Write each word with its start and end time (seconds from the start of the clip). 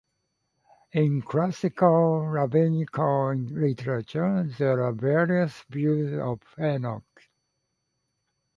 In 0.93 1.21
classical 1.21 2.21
Rabbinical 2.25 3.35
literature, 3.35 4.47
there 4.57 4.81
are 4.81 4.93
various 4.93 5.61
views 5.69 6.19
of 6.19 6.39
Enoch. 6.59 7.21